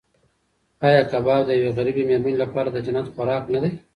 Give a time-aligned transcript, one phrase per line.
[0.87, 3.71] ایا کباب د یوې غریبې مېرمنې لپاره د جنت خوراک نه دی؟